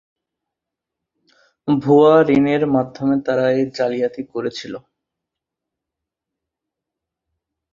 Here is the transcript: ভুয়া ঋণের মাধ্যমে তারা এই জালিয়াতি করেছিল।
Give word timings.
ভুয়া 1.67 2.15
ঋণের 2.29 2.63
মাধ্যমে 2.75 3.15
তারা 3.25 3.45
এই 3.51 3.63
জালিয়াতি 3.77 4.23
করেছিল। 4.33 4.73